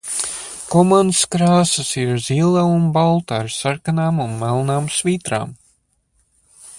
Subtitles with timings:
[0.75, 5.57] Komandas krāsas ir zila un balta ar sarkanām un melnām svītrām.